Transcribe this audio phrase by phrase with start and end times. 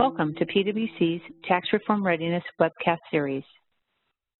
[0.00, 3.44] Welcome to PwC's Tax Reform Readiness webcast series.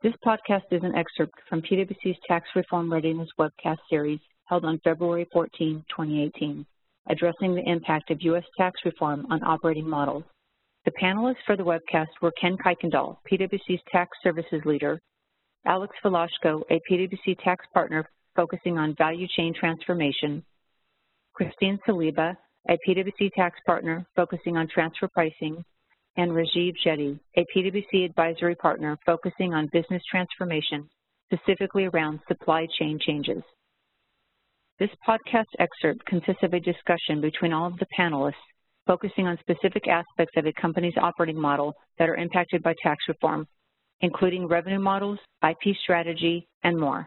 [0.02, 5.28] This podcast is an excerpt from PwC's Tax Reform Readiness webcast series held on February
[5.30, 6.64] 14, 2018,
[7.10, 8.44] addressing the impact of U.S.
[8.56, 10.24] tax reform on operating models.
[10.86, 14.98] The panelists for the webcast were Ken Kuykendall, PwC's Tax Services Leader,
[15.66, 20.42] Alex Velashko, a PwC tax partner focusing on value chain transformation,
[21.34, 22.34] Christine Saliba,
[22.68, 25.64] a PwC tax partner focusing on transfer pricing,
[26.16, 30.88] and Rajiv Jetty, a PwC advisory partner focusing on business transformation,
[31.32, 33.42] specifically around supply chain changes.
[34.78, 38.34] This podcast excerpt consists of a discussion between all of the panelists
[38.86, 43.46] focusing on specific aspects of a company's operating model that are impacted by tax reform,
[44.00, 45.18] including revenue models,
[45.48, 47.06] IP strategy, and more.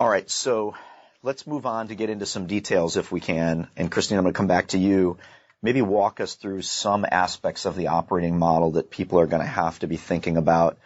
[0.00, 0.74] All right, so
[1.22, 3.68] let's move on to get into some details if we can.
[3.76, 5.18] And Christine, I'm going to come back to you.
[5.62, 9.48] Maybe walk us through some aspects of the operating model that people are going to
[9.48, 10.78] have to be thinking about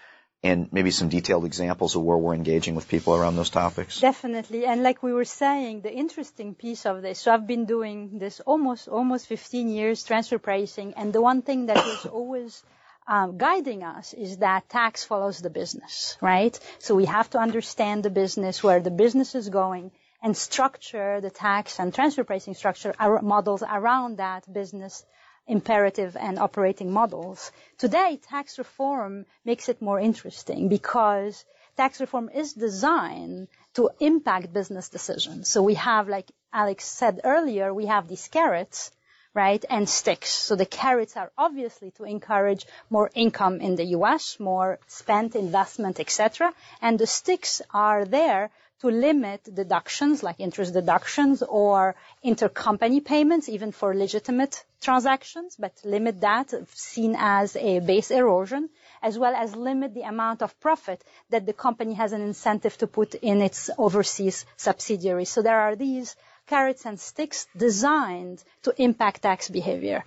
[0.42, 4.00] and maybe some detailed examples of where we're engaging with people around those topics.
[4.00, 4.64] Definitely.
[4.64, 8.41] And like we were saying, the interesting piece of this, so I've been doing this
[8.41, 10.94] almost, almost 15 years, transfer pricing.
[10.97, 12.62] And the one thing that is always
[13.06, 16.58] um, guiding us is that tax follows the business, right?
[16.78, 19.91] So we have to understand the business, where the business is going,
[20.22, 25.04] and structure the tax and transfer pricing structure models around that business
[25.46, 27.50] imperative and operating models.
[27.78, 31.44] Today, tax reform makes it more interesting because
[31.76, 35.48] tax reform is designed to impact business decisions.
[35.48, 38.92] So we have, like Alex said earlier, we have these carrots,
[39.34, 40.30] right, and sticks.
[40.30, 45.98] So the carrots are obviously to encourage more income in the U.S., more spent investment,
[46.00, 46.52] etc.
[46.80, 53.72] And the sticks are there to limit deductions like interest deductions or intercompany payments, even
[53.72, 58.70] for legitimate transactions, but limit that seen as a base erosion,
[59.02, 62.86] as well as limit the amount of profit that the company has an incentive to
[62.86, 65.28] put in its overseas subsidiaries.
[65.28, 70.04] So there are these carrots and sticks designed to impact tax behavior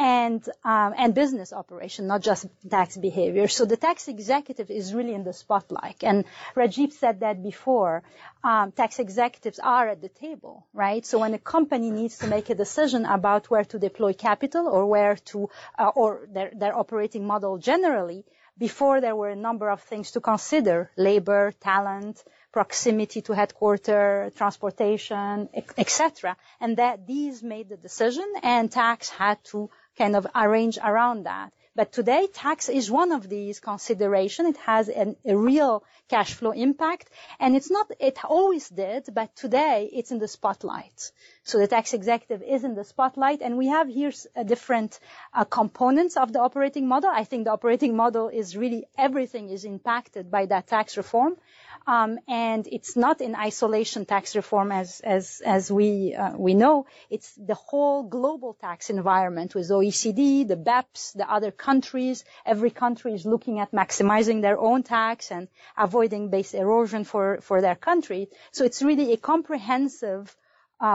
[0.00, 3.48] and um, and business operation, not just tax behavior.
[3.48, 6.02] So the tax executive is really in the spotlight.
[6.02, 6.24] And
[6.56, 8.02] Rajiv said that before.
[8.42, 11.04] Um, tax executives are at the table, right?
[11.04, 14.86] So when a company needs to make a decision about where to deploy capital or
[14.86, 18.24] where to uh, or their their operating model generally,
[18.56, 25.50] before there were a number of things to consider: labor, talent, proximity to headquarter, transportation,
[25.76, 26.36] etc.
[26.58, 31.52] And that these made the decision, and tax had to kind of arrange around that.
[31.76, 34.48] But today, tax is one of these considerations.
[34.50, 37.08] It has an, a real cash flow impact,
[37.38, 37.90] and it's not.
[38.00, 41.12] It always did, but today it's in the spotlight.
[41.44, 44.12] So the tax executive is in the spotlight, and we have here
[44.44, 44.98] different
[45.32, 47.08] uh, components of the operating model.
[47.08, 51.36] I think the operating model is really everything is impacted by that tax reform.
[51.86, 56.86] Um, and it's not in isolation tax reform as as as we uh, we know.
[57.08, 62.24] It's the whole global tax environment with OECD, the BEPS, the other countries.
[62.44, 67.60] Every country is looking at maximizing their own tax and avoiding base erosion for for
[67.60, 68.28] their country.
[68.52, 70.36] So it's really a comprehensive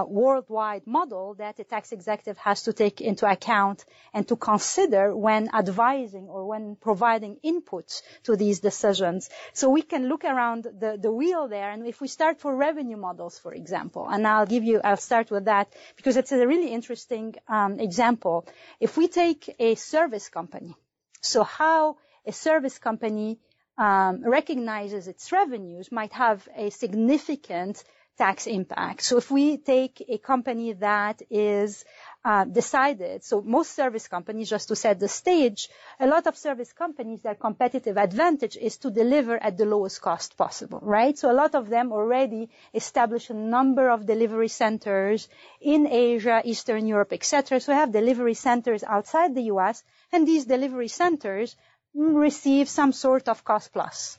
[0.07, 5.49] worldwide model that a tax executive has to take into account and to consider when
[5.53, 9.29] advising or when providing inputs to these decisions.
[9.53, 12.97] So we can look around the, the wheel there, and if we start for revenue
[12.97, 16.69] models, for example, and I'll give you, I'll start with that because it's a really
[16.69, 18.47] interesting um, example.
[18.79, 20.75] If we take a service company,
[21.21, 23.39] so how a service company
[23.77, 27.83] um, recognizes its revenues might have a significant
[28.17, 29.01] tax impact.
[29.01, 31.85] So if we take a company that is
[32.23, 36.73] uh, decided, so most service companies, just to set the stage, a lot of service
[36.73, 41.17] companies, their competitive advantage is to deliver at the lowest cost possible, right?
[41.17, 45.27] So a lot of them already establish a number of delivery centers
[45.61, 47.59] in Asia, Eastern Europe, etc.
[47.59, 51.55] So we have delivery centers outside the U.S., and these delivery centers
[51.93, 54.17] receive some sort of cost plus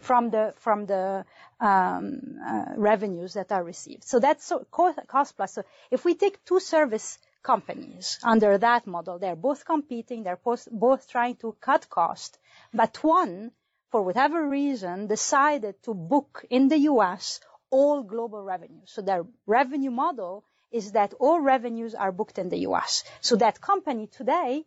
[0.00, 1.24] from the from the
[1.60, 4.04] Um, uh, revenues that are received.
[4.04, 5.54] So that's cost plus.
[5.54, 10.68] So if we take two service companies under that model, they're both competing, they're both,
[10.70, 12.38] both trying to cut cost,
[12.72, 13.50] but one,
[13.90, 17.40] for whatever reason, decided to book in the U.S.
[17.70, 18.90] all global revenues.
[18.92, 23.04] So their revenue model is that all revenues are booked in the U.S.
[23.20, 24.64] So that company today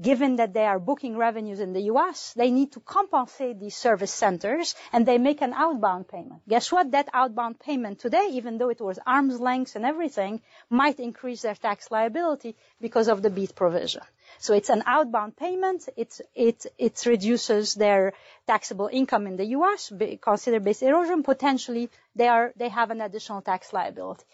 [0.00, 4.12] given that they are booking revenues in the US, they need to compensate these service
[4.12, 6.42] centers and they make an outbound payment.
[6.48, 6.90] Guess what?
[6.90, 11.54] That outbound payment today, even though it was arm's length and everything, might increase their
[11.54, 14.02] tax liability because of the BEAT provision.
[14.38, 15.88] So it's an outbound payment.
[15.96, 18.14] It, reduces their
[18.46, 19.92] taxable income in the U.S.
[20.20, 21.22] Consider base erosion.
[21.22, 24.24] Potentially, they have an additional tax liability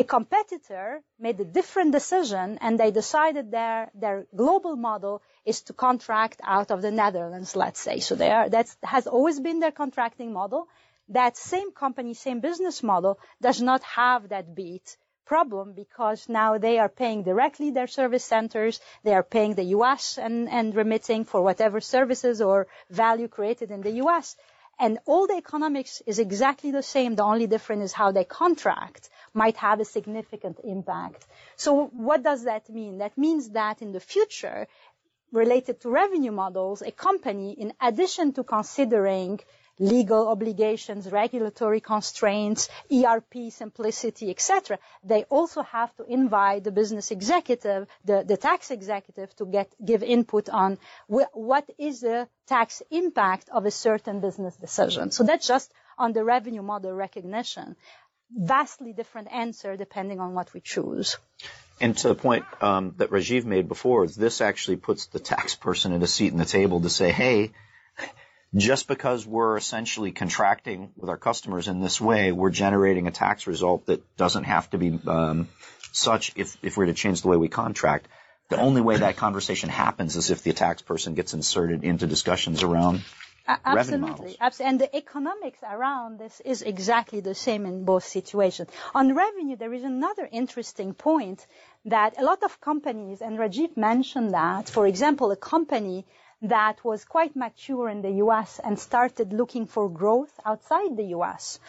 [0.00, 5.74] a competitor made a different decision and they decided their, their global model is to
[5.74, 8.00] contract out of the Netherlands, let's say.
[8.00, 10.68] So they are, that has always been their contracting model.
[11.10, 16.78] That same company, same business model does not have that BEAT problem because now they
[16.78, 18.80] are paying directly their service centers.
[19.04, 23.82] They are paying the US and, and remitting for whatever services or value created in
[23.82, 24.34] the US.
[24.78, 27.14] And all the economics is exactly the same.
[27.14, 31.26] The only difference is how they contract might have a significant impact.
[31.56, 32.98] So what does that mean?
[32.98, 34.66] That means that in the future,
[35.32, 39.40] related to revenue models, a company, in addition to considering
[39.78, 44.78] legal obligations, regulatory constraints, ERP simplicity, etc.
[45.02, 50.02] They also have to invite the business executive, the, the tax executive to get, give
[50.02, 50.78] input on
[51.08, 55.10] wh- what is the tax impact of a certain business decision.
[55.12, 57.76] So that's just on the revenue model recognition.
[58.36, 61.18] Vastly different answer depending on what we choose.
[61.80, 65.92] And to the point um, that Rajiv made before, this actually puts the tax person
[65.92, 67.52] in a seat in the table to say, hey,
[68.54, 73.46] just because we're essentially contracting with our customers in this way, we're generating a tax
[73.46, 75.48] result that doesn't have to be um,
[75.92, 78.08] such if, if we're to change the way we contract.
[78.48, 82.64] The only way that conversation happens is if the tax person gets inserted into discussions
[82.64, 83.02] around
[83.64, 84.36] Absolutely.
[84.60, 88.68] And the economics around this is exactly the same in both situations.
[88.94, 91.46] On revenue, there is another interesting point
[91.84, 96.06] that a lot of companies, and Rajiv mentioned that, for example, a company
[96.42, 98.60] that was quite mature in the U.S.
[98.62, 101.60] and started looking for growth outside the U.S.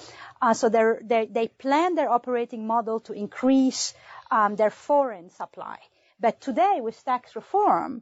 [0.41, 3.93] Uh, so they they plan their operating model to increase
[4.29, 5.77] um, their foreign supply.
[6.19, 8.01] But today, with tax reform,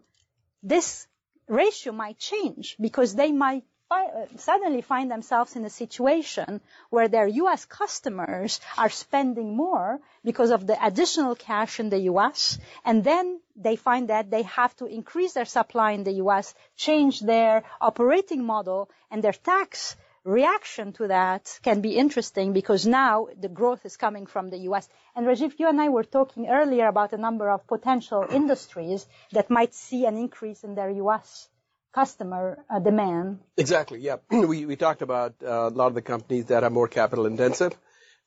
[0.61, 1.07] this
[1.49, 6.61] ratio might change because they might fi- uh, suddenly find themselves in a situation
[6.91, 7.65] where their U.S.
[7.65, 12.59] customers are spending more because of the additional cash in the U.S.
[12.85, 17.19] and then they find that they have to increase their supply in the U.S., change
[17.19, 23.50] their operating model and their tax reaction to that can be interesting because now the
[23.50, 24.88] growth is coming from the U.S.
[25.16, 29.50] And Rajiv, you and I were talking earlier about a number of potential industries that
[29.50, 31.50] might see an increase in their U.S
[31.92, 33.39] customer uh, demand.
[33.57, 34.00] Exactly.
[34.00, 34.18] Yeah.
[34.30, 37.75] we we talked about uh, a lot of the companies that are more capital intensive,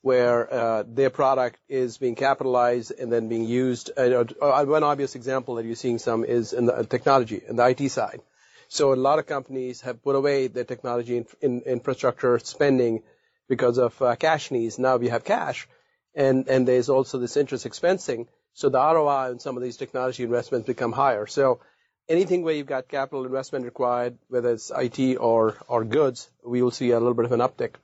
[0.00, 3.90] where uh, their product is being capitalized and then being used.
[3.96, 7.66] Uh, uh, one obvious example that you're seeing some is in the technology, in the
[7.66, 8.20] IT side.
[8.72, 13.02] So a lot of companies have put away their technology in, in infrastructure spending
[13.46, 14.78] because of uh, cash needs.
[14.78, 15.68] Now we have cash,
[16.14, 18.28] and and there's also this interest expensing.
[18.54, 21.26] So the ROI on some of these technology investments become higher.
[21.26, 21.60] So
[22.08, 26.70] anything where you've got capital investment required, whether it's IT or, or goods, we will
[26.70, 27.74] see a little bit of an uptick.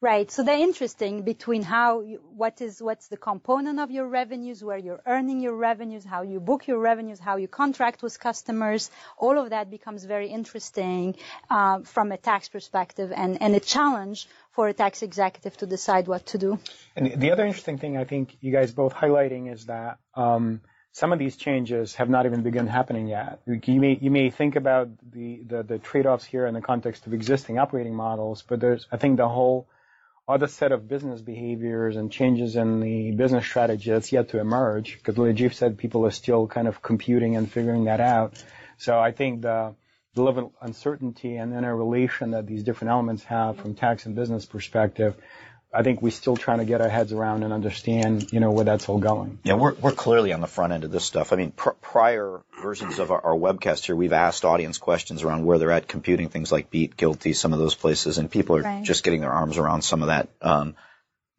[0.00, 0.30] Right.
[0.30, 2.02] So they're interesting between how
[2.36, 6.38] what is what's the component of your revenues, where you're earning your revenues, how you
[6.38, 8.92] book your revenues, how you contract with customers.
[9.18, 11.16] All of that becomes very interesting
[11.50, 16.06] uh, from a tax perspective, and and a challenge for a tax executive to decide
[16.06, 16.60] what to do.
[16.94, 19.98] And the other interesting thing I think you guys both highlighting is that.
[20.14, 20.60] Um,
[20.92, 23.40] some of these changes have not even begun happening yet.
[23.46, 27.12] You may, you may think about the, the, the trade-offs here in the context of
[27.12, 29.68] existing operating models, but there's, I think the whole
[30.28, 34.98] other set of business behaviors and changes in the business strategy that's yet to emerge,
[34.98, 38.42] because Rajiv said people are still kind of computing and figuring that out.
[38.76, 39.74] So I think the,
[40.14, 44.44] the level of uncertainty and interrelation that these different elements have from tax and business
[44.44, 45.16] perspective
[45.72, 48.64] I think we're still trying to get our heads around and understand, you know, where
[48.64, 49.38] that's all going.
[49.42, 51.32] Yeah, we're we're clearly on the front end of this stuff.
[51.32, 55.44] I mean, pr- prior versions of our, our, webcast here, we've asked audience questions around
[55.44, 58.62] where they're at computing things like BEAT, GILTI, some of those places, and people are
[58.62, 58.82] right.
[58.82, 60.28] just getting their arms around some of that.
[60.40, 60.74] Um,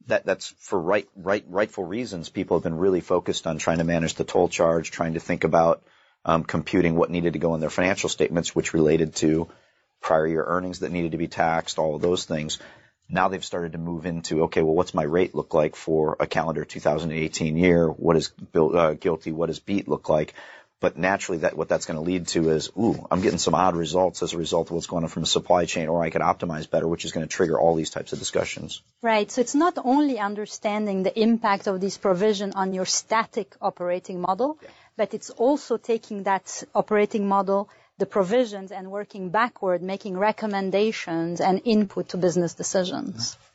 [0.06, 2.30] that that's for right right rightful reasons.
[2.30, 5.44] People have been really focused on trying to manage the toll charge, trying to think
[5.44, 5.82] about
[6.24, 9.48] um, computing what needed to go in their financial statements, which related to
[10.02, 12.60] prior year earnings that needed to be taxed, all of those things.
[13.10, 16.28] Now they've started to move into, okay, well, what's my rate look like for a
[16.28, 17.88] calendar 2018 year?
[17.88, 19.34] What is uh, GILTI?
[19.34, 20.34] What does BEAT look like?
[20.82, 23.76] But naturally, that what that's going to lead to is, ooh, I'm getting some odd
[23.76, 26.22] results as a result of what's going on from a supply chain, or I could
[26.22, 28.82] optimize better, which is going to trigger all these types of discussions.
[29.02, 29.30] Right.
[29.30, 34.58] So it's not only understanding the impact of this provision on your static operating model,
[34.62, 41.42] yeah but it's also taking that operating model, the provisions, and working backward, making recommendations
[41.42, 43.36] and input to business decisions.
[43.36, 43.46] Mm-hmm.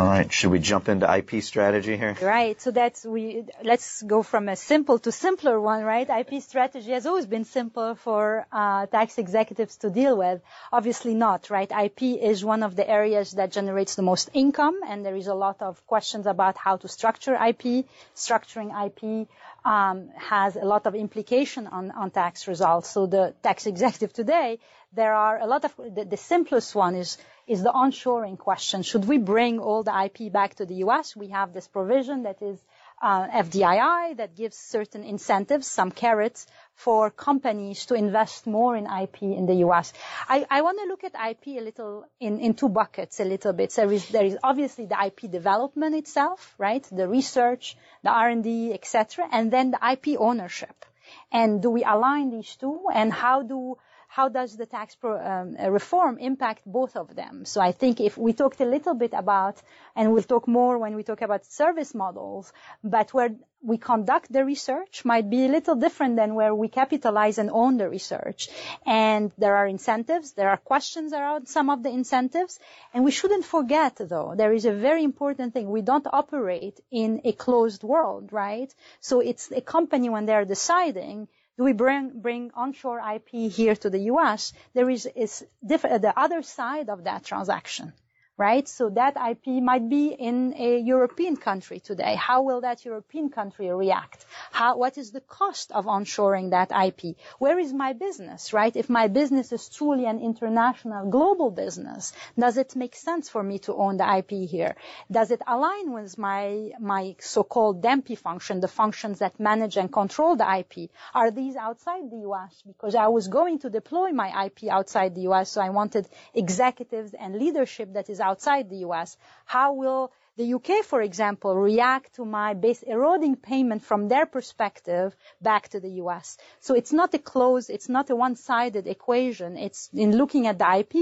[0.00, 0.32] All right.
[0.32, 2.16] Should we jump into IP strategy here?
[2.22, 2.58] Right.
[2.58, 3.44] So that's we.
[3.62, 6.08] Let's go from a simple to simpler one, right?
[6.08, 10.40] IP strategy has always been simple for uh, tax executives to deal with.
[10.72, 11.70] Obviously not, right?
[11.70, 15.34] IP is one of the areas that generates the most income, and there is a
[15.34, 17.84] lot of questions about how to structure IP.
[18.16, 19.28] Structuring IP
[19.66, 22.88] um, has a lot of implication on, on tax results.
[22.88, 24.60] So the tax executive today,
[24.94, 27.18] there are a lot of the, the simplest one is
[27.50, 28.82] is the onshoring question.
[28.82, 31.16] Should we bring all the IP back to the U.S.?
[31.16, 32.56] We have this provision that is
[33.02, 39.22] uh, FDII that gives certain incentives, some carrots for companies to invest more in IP
[39.22, 39.92] in the U.S.
[40.28, 43.72] I, want to look at IP a little in, two buckets a little bit.
[43.72, 46.86] So there is, there is obviously the IP development itself, right?
[46.92, 50.84] The research, the R&D, etc., and then the IP ownership.
[51.32, 52.82] And do we align these two?
[52.94, 53.76] And how do
[54.10, 57.44] how does the tax pro, um, uh, reform impact both of them?
[57.44, 59.62] So I think if we talked a little bit about,
[59.94, 62.52] and we'll talk more when we talk about service models,
[62.82, 63.30] but where
[63.62, 67.76] we conduct the research might be a little different than where we capitalize and own
[67.76, 68.48] the research.
[68.84, 72.58] And there are incentives, there are questions around some of the incentives,
[72.92, 75.70] and we shouldn't forget though, there is a very important thing.
[75.70, 78.74] We don't operate in a closed world, right?
[79.00, 81.28] So it's a company when they're deciding
[81.60, 84.54] do we bring, bring onshore IP here to the US?
[84.72, 87.92] There is, is diff- the other side of that transaction
[88.40, 88.66] right?
[88.66, 92.14] So that IP might be in a European country today.
[92.14, 94.24] How will that European country react?
[94.50, 97.16] How, what is the cost of onshoring that IP?
[97.38, 98.74] Where is my business, right?
[98.74, 103.58] If my business is truly an international global business, does it make sense for me
[103.66, 104.74] to own the IP here?
[105.10, 110.36] Does it align with my, my so-called DEMPE function, the functions that manage and control
[110.36, 110.88] the IP?
[111.12, 112.62] Are these outside the US?
[112.66, 117.12] Because I was going to deploy my IP outside the US, so I wanted executives
[117.12, 119.16] and leadership that is outside outside the US?
[119.44, 125.08] How will the UK, for example, react to my base eroding payment from their perspective
[125.40, 126.38] back to the US?
[126.60, 129.58] So it's not a closed, it's not a one-sided equation.
[129.66, 130.94] It's in looking at the IP,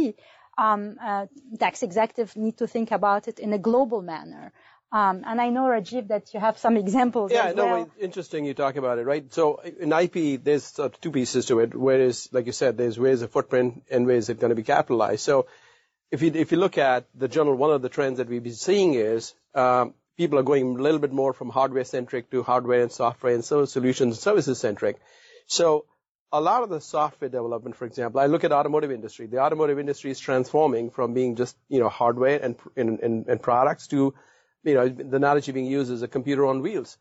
[0.58, 1.26] um, uh,
[1.58, 4.52] tax executives need to think about it in a global manner.
[4.90, 7.90] Um, and I know, Rajiv, that you have some examples yeah, as no, well.
[8.00, 9.32] interesting you talk about it, right?
[9.32, 11.74] So in IP, there's two pieces to it.
[11.74, 15.20] Whereas, like you said, there's where's the footprint and where's it going to be capitalized.
[15.20, 15.46] So
[16.10, 18.54] if you if you look at the general, one of the trends that we've been
[18.54, 22.82] seeing is um, people are going a little bit more from hardware centric to hardware
[22.82, 24.96] and software and service solutions and services centric.
[25.46, 25.84] So
[26.32, 29.26] a lot of the software development, for example, I look at automotive industry.
[29.26, 33.42] The automotive industry is transforming from being just you know hardware and and, and, and
[33.42, 34.14] products to
[34.64, 36.96] you know the analogy being used as a computer on wheels.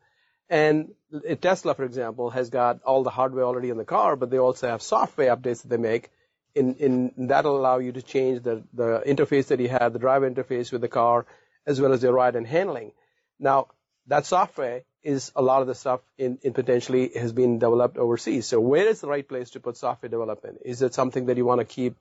[0.50, 0.94] And
[1.42, 4.70] Tesla, for example, has got all the hardware already in the car, but they also
[4.70, 6.10] have software updates that they make
[6.58, 10.30] in, in that'll allow you to change the, the interface that you have, the driver
[10.30, 11.26] interface with the car,
[11.66, 12.92] as well as your ride and handling.
[13.40, 13.68] Now,
[14.08, 18.48] that software is a lot of the stuff in, in potentially has been developed overseas.
[18.48, 20.60] So where is the right place to put software development?
[20.66, 21.96] Is it something that you want to keep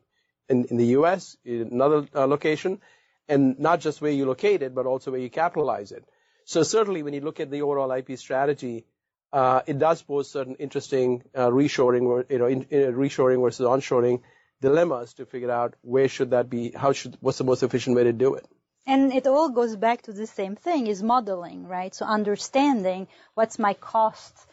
[0.49, 2.81] in, in the U.S., in another uh, location,
[3.29, 6.05] and not just where you locate it, but also where you capitalize it?
[6.45, 8.87] So certainly when you look at the overall IP strategy,
[9.33, 14.23] uh, it does pose certain interesting uh, reshoring, you know, in, in reshoring versus onshoring
[14.61, 18.05] dilemmas to figure out where should that be, how should, what's the most efficient way
[18.05, 18.47] to do it.
[18.87, 21.93] And it all goes back to the same thing, is modeling, right?
[21.95, 24.47] So understanding what's my cost,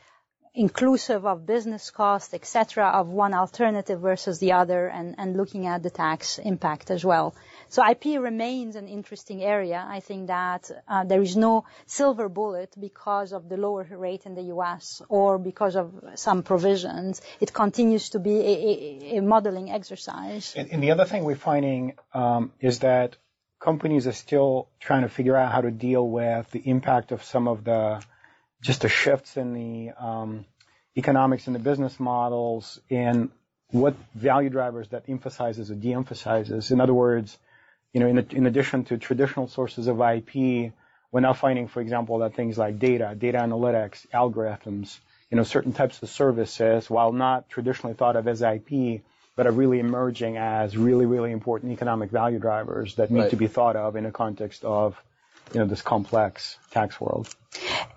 [0.55, 5.83] inclusive of business cost, etc., of one alternative versus the other, and, and looking at
[5.83, 7.35] the tax impact as well.
[7.73, 9.83] So IP remains an interesting area.
[9.89, 14.35] I think that uh, there is no silver bullet because of the lower rate in
[14.35, 15.01] the U.S.
[15.09, 17.19] or because of some provisions.
[17.39, 20.53] It continues to be a, a, a modeling exercise.
[20.55, 23.17] And, and, the other thing we're finding um, is that
[23.59, 27.47] companies are still trying to figure out how to deal with the impact of some
[27.47, 28.03] of the
[28.61, 30.45] just the shifts in the um,
[30.95, 33.31] economics and the business models and
[33.71, 36.69] what value drivers that emphasizes or de-emphasizes.
[36.69, 37.35] In other words,
[37.93, 40.73] you know, in, in addition to traditional sources of IP,
[41.11, 44.97] we're now finding, for example, that things like data, data analytics, algorithms,
[45.29, 49.01] you know, certain types of services, while not traditionally thought of as IP,
[49.35, 53.29] but are really emerging as really, really important economic value drivers that need right.
[53.29, 54.99] to be thought of in a context of,
[55.53, 57.33] you know, this complex tax world.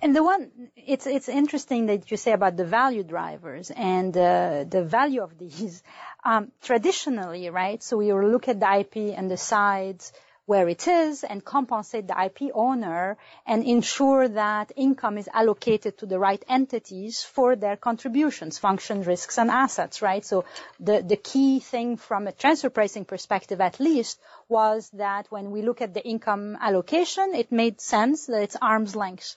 [0.02, 4.64] And the one, it's it's interesting that you say about the value drivers and uh,
[4.68, 5.82] the value of these.
[6.26, 7.80] Um, traditionally, right?
[7.80, 10.02] So we look at the IP and decide
[10.44, 13.16] where it is and compensate the IP owner
[13.46, 19.38] and ensure that income is allocated to the right entities for their contributions, function, risks,
[19.38, 20.24] and assets, right?
[20.24, 20.44] So
[20.80, 24.18] the, the key thing from a transfer pricing perspective, at least,
[24.48, 28.96] was that when we look at the income allocation, it made sense that it's arm's
[28.96, 29.36] length.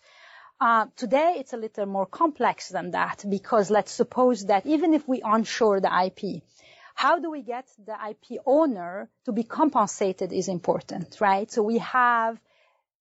[0.60, 5.08] Uh, today, it's a little more complex than that because let's suppose that even if
[5.08, 6.42] we onshore the IP,
[7.00, 11.50] how do we get the IP owner to be compensated is important, right?
[11.50, 12.38] So we have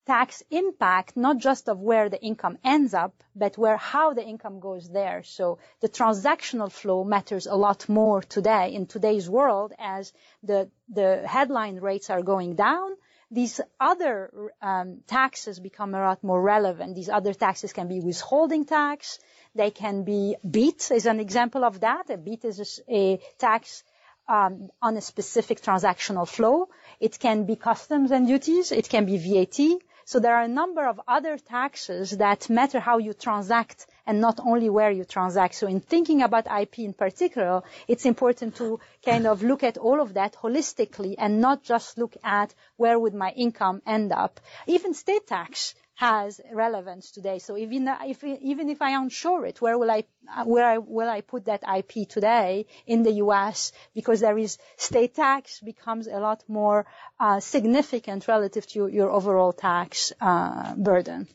[0.07, 4.61] tax impact, not just of where the income ends up, but where how the income
[4.61, 5.25] goes there.
[5.25, 10.13] So the transactional flow matters a lot more today in today's world as
[10.45, 12.93] the, the headline rates are going down.
[13.33, 14.31] These other
[14.63, 16.95] um, taxes become a lot more relevant.
[16.95, 19.19] These other taxes can be withholding tax.
[19.55, 22.09] They can be BEAT is an example of that.
[22.11, 23.88] A BEAT is a tax um,
[24.29, 26.69] Um, on a specific transactional flow.
[27.01, 28.73] It can be customs and duties.
[28.73, 29.59] It can be VAT.
[30.05, 34.41] So there are a number of other taxes that matter how you transact and not
[34.41, 35.55] only where you transact.
[35.55, 40.01] So in thinking about IP in particular, it's important to kind of look at all
[40.01, 44.41] of that holistically and not just look at where would my income end up.
[44.67, 47.41] Even state tax has relevance today.
[47.41, 50.05] So even if even if I onshore it, where will I
[50.45, 53.73] where will I put that IP today in the U.S.
[53.95, 56.87] Because there is state tax becomes a lot more
[57.19, 61.27] uh, significant relative to your overall tax uh, burden.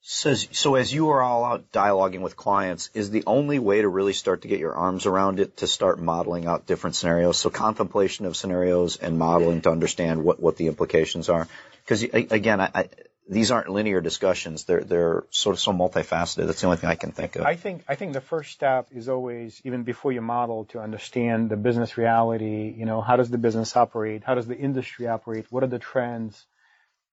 [0.00, 3.88] So, so as you are all out dialoguing with clients, is the only way to
[3.88, 7.36] really start to get your arms around it to start modeling out different scenarios?
[7.36, 11.48] So contemplation of scenarios and modeling to understand what, what the implications are.
[11.84, 12.88] Because again, I,
[13.28, 14.64] these aren't linear discussions.
[14.64, 16.46] They're they're sort of so multifaceted.
[16.46, 17.42] That's the only thing I can think of.
[17.42, 21.50] I think I think the first step is always even before you model to understand
[21.50, 22.72] the business reality.
[22.76, 24.22] You know, how does the business operate?
[24.24, 25.46] How does the industry operate?
[25.50, 26.44] What are the trends?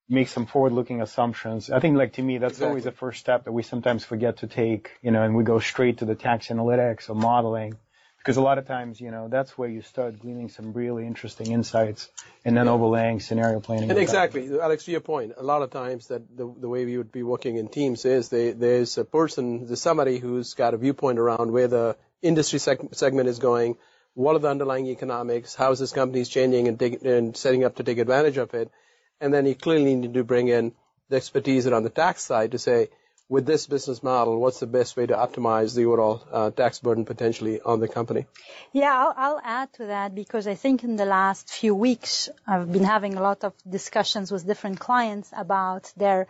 [0.10, 1.70] Make some forward-looking assumptions.
[1.70, 2.68] I think, like to me, that's exactly.
[2.68, 4.92] always the first step that we sometimes forget to take.
[5.02, 7.78] You know, and we go straight to the tax analytics or modeling
[8.24, 11.52] because a lot of times, you know, that's where you start gleaning some really interesting
[11.52, 12.10] insights
[12.46, 12.72] and then yeah.
[12.72, 13.90] overlaying scenario planning.
[13.90, 14.62] And exactly, that.
[14.62, 17.22] Alex, to your point, a lot of times that the, the way we would be
[17.22, 21.52] working in teams is they, there's a person, there's somebody who's got a viewpoint around
[21.52, 23.76] where the industry seg- segment is going,
[24.14, 27.76] what are the underlying economics, how is this company changing and, take, and setting up
[27.76, 28.72] to take advantage of it,
[29.20, 30.72] and then you clearly need to bring in
[31.10, 32.88] the expertise around the tax side to say,
[33.30, 37.06] with this business model, what's the best way to optimize the overall uh, tax burden
[37.06, 38.26] potentially on the company?
[38.74, 42.72] Yeah, I'll, I'll, add to that because I think in the last few weeks I've
[42.72, 46.28] been having a lot of discussions with different clients about their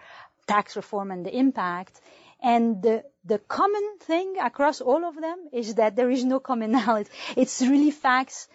[0.47, 1.99] tax reform and the impact.
[2.41, 7.09] And the, the common thing across all of them is that there is no commonality.
[7.35, 8.47] It's really facts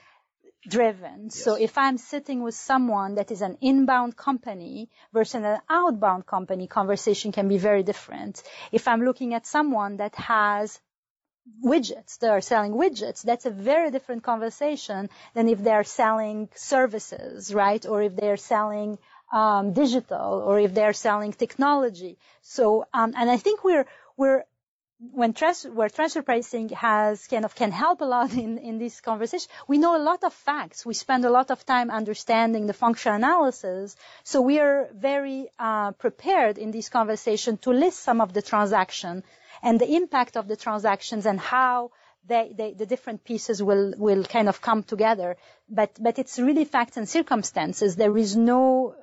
[0.66, 1.24] driven.
[1.24, 1.42] Yes.
[1.42, 6.66] So if I'm sitting with someone that is an inbound company versus an outbound company,
[6.66, 8.42] conversation can be very different.
[8.72, 10.80] If I'm looking at someone that has
[11.64, 17.54] widgets, they are selling widgets, that's a very different conversation than if they're selling services,
[17.54, 17.84] right?
[17.86, 18.98] Or if they're selling
[19.32, 22.18] um, digital or if they're selling technology.
[22.42, 24.44] So, um, and I think we're, we're
[25.12, 25.32] when
[25.72, 29.78] where transfer pricing has kind of can help a lot in, in this conversation, we
[29.78, 30.84] know a lot of facts.
[30.84, 33.96] We spend a lot of time understanding the function analysis.
[34.24, 39.22] So we are very uh, prepared in this conversation to list some of the transaction
[39.62, 41.90] and the impact of the transactions and how
[42.26, 45.36] they, they, the different pieces will, will kind of come together.
[45.68, 47.96] But, but it's really facts and circumstances.
[47.96, 48.94] There is no,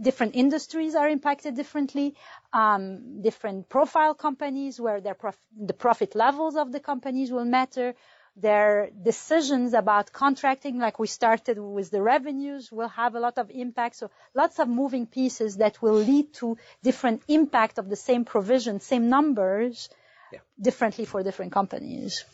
[0.00, 2.14] different industries are impacted differently,
[2.52, 7.94] um, different profile companies where their prof- the profit levels of the companies will matter.
[8.36, 13.50] Their decisions about contracting, like we started with the revenues, will have a lot of
[13.50, 13.96] impact.
[13.96, 18.80] So lots of moving pieces that will lead to different impact of the same provision,
[18.80, 19.90] same numbers,
[20.32, 20.38] yeah.
[20.60, 22.24] differently for different companies.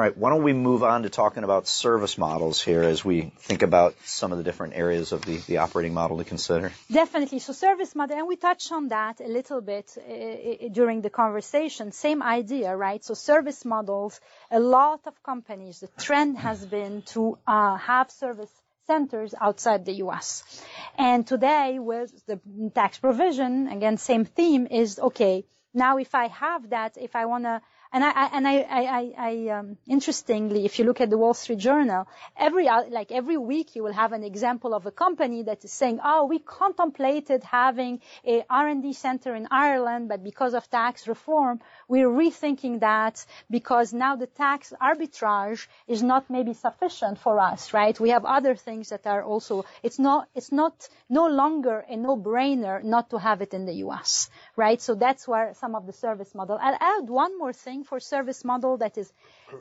[0.00, 3.32] All right, why don't we move on to talking about service models here as we
[3.36, 6.72] think about some of the different areas of the, the operating model to consider?
[6.90, 7.38] Definitely.
[7.40, 11.92] So service model, and we touched on that a little bit uh, during the conversation.
[11.92, 13.04] Same idea, right?
[13.04, 14.18] So service models,
[14.50, 18.50] a lot of companies, the trend has been to uh, have service
[18.86, 20.64] centers outside the US.
[20.96, 22.40] And today with the
[22.74, 27.44] tax provision, again, same theme is, okay, now if I have that, if I want
[27.44, 27.60] to
[27.92, 31.58] And I, and I, I, I um, interestingly, if you look at the Wall Street
[31.58, 35.64] Journal, every uh, like every week you will have an example of a company that
[35.64, 41.08] is saying, "Oh, we contemplated having a R&D center in Ireland, but because of tax
[41.08, 47.74] reform, we're rethinking that because now the tax arbitrage is not maybe sufficient for us,
[47.74, 47.98] right?
[47.98, 49.64] We have other things that are also.
[49.82, 50.28] It's not.
[50.36, 54.80] It's not no longer a no-brainer not to have it in the U.S., right?
[54.80, 56.58] So that's where some of the service model.
[56.62, 59.12] I'll add one more thing for service model that is,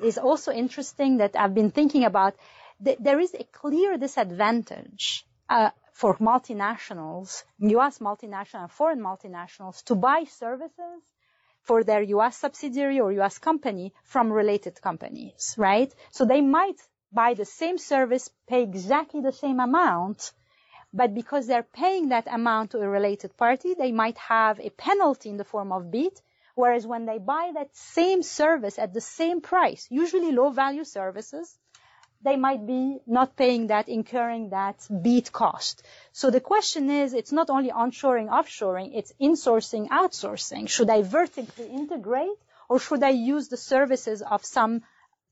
[0.04, 2.36] is also interesting that I've been thinking about.
[2.80, 7.98] There is a clear disadvantage uh, for multinationals, U.S.
[7.98, 11.02] multinational and foreign multinationals, to buy services
[11.64, 12.38] for their U.S.
[12.38, 13.38] subsidiary or U.S.
[13.38, 15.94] company from related companies, right?
[16.12, 16.80] So they might
[17.12, 20.32] buy the same service, pay exactly the same amount,
[20.94, 25.30] but because they're paying that amount to a related party, they might have a penalty
[25.30, 26.22] in the form of BEAT.
[26.56, 31.58] Whereas when they buy that same service at the same price, usually low value services,
[32.22, 35.84] they might be not paying that, incurring that BEAT cost.
[36.12, 40.68] So the question is, it's not only onshoring, offshoring, it's insourcing, outsourcing.
[40.68, 44.82] Should I vertically integrate or should I use the services of some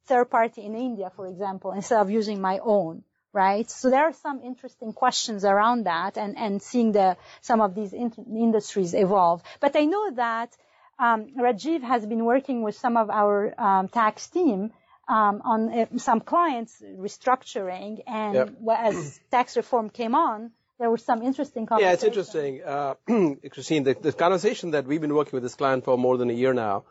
[0.05, 3.03] third party in India, for example, instead of using my own?
[3.33, 3.69] right?
[3.69, 7.93] So there are some interesting questions around that and, and seeing the, some of these
[7.93, 9.43] in, industries evolve.
[9.59, 10.57] But I know that
[10.97, 14.71] um, Rajiv has been working with some of our um, tax team
[15.07, 18.49] um, on uh, some clients restructuring, and yep.
[18.79, 21.87] as tax reform came on, there were some interesting conversations.
[21.87, 22.95] Yeah, it's interesting, uh,
[23.51, 23.83] Christine.
[23.83, 26.53] The, the, conversation that we've been working with this client for more than a year
[26.53, 26.83] now,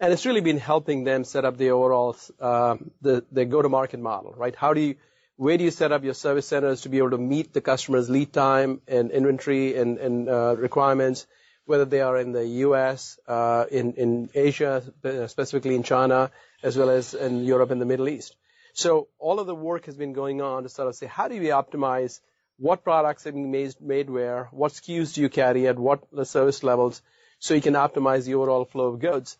[0.00, 4.32] and it's really been helping them set up the overall uh, the the go-to-market model,
[4.36, 4.54] right?
[4.54, 4.94] How do you
[5.36, 8.08] where do you set up your service centers to be able to meet the customer's
[8.08, 11.26] lead time and inventory and, and uh, requirements,
[11.66, 14.82] whether they are in the U.S., uh, in, in Asia,
[15.28, 16.30] specifically in China,
[16.62, 18.36] as well as in Europe and the Middle East.
[18.72, 21.40] So all of the work has been going on to sort of say, how do
[21.40, 22.20] we optimize
[22.58, 26.24] what products are being made, made where, what SKUs do you carry at what the
[26.24, 27.02] service levels,
[27.38, 29.36] so you can optimize the overall flow of goods.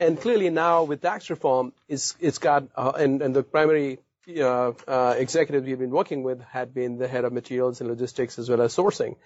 [0.00, 3.98] And clearly now with tax reform, it's, it's got, uh, and, and the primary
[4.36, 8.38] uh, uh, executives we've been working with had been the head of materials and logistics
[8.38, 9.16] as well as sourcing.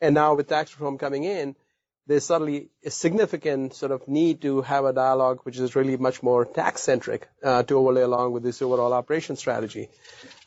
[0.00, 1.56] And now with tax reform coming in,
[2.06, 6.22] there's suddenly a significant sort of need to have a dialogue which is really much
[6.22, 9.88] more tax centric uh, to overlay along with this overall operation strategy.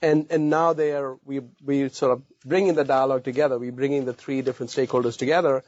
[0.02, 3.58] And and now they are we we sort of bringing the dialogue together.
[3.58, 5.64] We're bringing the three different stakeholders together.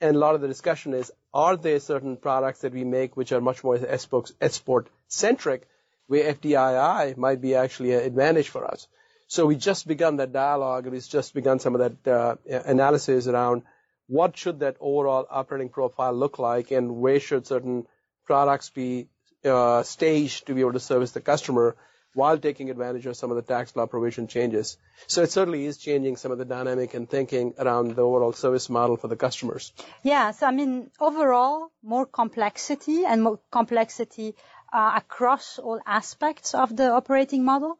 [0.00, 3.30] And a lot of the discussion is, are there certain products that we make which
[3.30, 5.68] are much more export centric
[6.08, 8.88] where FDII might be actually an advantage for us.
[9.28, 13.26] So we just begun that dialogue, and we've just begun some of that uh, analysis
[13.26, 13.62] around
[14.06, 17.86] what should that overall operating profile look like, and where should certain
[18.26, 19.08] products be
[19.44, 21.76] uh, staged to be able to service the customer
[22.14, 24.76] while taking advantage of some of the tax law provision changes.
[25.06, 28.68] So it certainly is changing some of the dynamic and thinking around the overall service
[28.68, 29.72] model for the customers.
[30.02, 34.34] Yeah, so I mean, overall, more complexity and more complexity
[34.72, 37.78] uh, across all aspects of the operating model.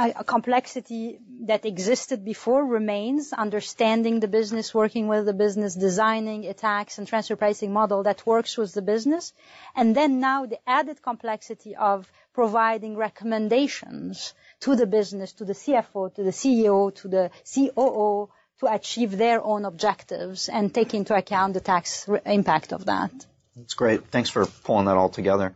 [0.00, 6.54] A complexity that existed before remains, understanding the business, working with the business, designing a
[6.54, 9.32] tax and transfer pricing model that works with the business.
[9.74, 16.14] And then now the added complexity of providing recommendations to the business, to the CFO,
[16.14, 18.30] to the CEO, to the COO
[18.60, 23.10] to achieve their own objectives and take into account the tax impact of that.
[23.56, 24.06] That's great.
[24.06, 25.54] Thanks for pulling that all together.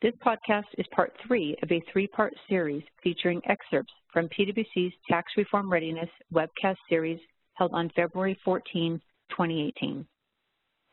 [0.00, 5.68] This podcast is part three of a three-part series featuring excerpts from PwC's Tax Reform
[5.68, 7.18] Readiness webcast series
[7.54, 10.06] held on February 14, 2018.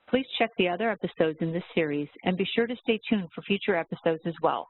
[0.10, 3.44] Please check the other episodes in this series and be sure to stay tuned for
[3.44, 4.70] future episodes as well.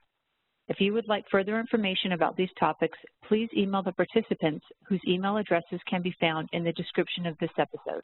[0.67, 2.97] If you would like further information about these topics,
[3.29, 7.51] please email the participants whose email addresses can be found in the description of this
[7.57, 8.03] episode.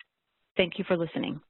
[0.56, 1.41] Thank you for listening.